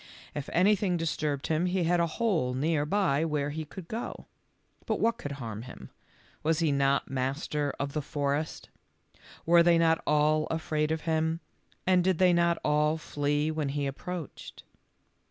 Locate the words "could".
3.65-3.87, 5.19-5.33